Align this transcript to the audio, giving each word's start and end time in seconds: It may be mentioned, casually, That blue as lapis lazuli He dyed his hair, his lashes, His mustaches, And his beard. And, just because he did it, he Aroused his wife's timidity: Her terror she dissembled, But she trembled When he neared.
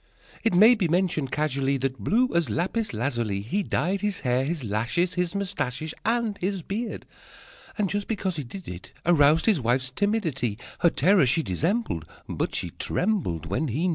It 0.43 0.55
may 0.55 0.73
be 0.73 0.87
mentioned, 0.87 1.31
casually, 1.31 1.77
That 1.77 1.99
blue 1.99 2.33
as 2.33 2.49
lapis 2.49 2.91
lazuli 2.91 3.41
He 3.41 3.61
dyed 3.61 4.01
his 4.01 4.21
hair, 4.21 4.45
his 4.45 4.63
lashes, 4.63 5.13
His 5.13 5.35
mustaches, 5.35 5.93
And 6.03 6.39
his 6.39 6.63
beard. 6.63 7.05
And, 7.77 7.87
just 7.87 8.07
because 8.07 8.37
he 8.37 8.43
did 8.43 8.67
it, 8.67 8.93
he 8.95 9.01
Aroused 9.11 9.45
his 9.45 9.61
wife's 9.61 9.91
timidity: 9.91 10.57
Her 10.79 10.89
terror 10.89 11.27
she 11.27 11.43
dissembled, 11.43 12.05
But 12.27 12.55
she 12.55 12.71
trembled 12.71 13.45
When 13.45 13.67
he 13.67 13.81
neared. 13.89 13.89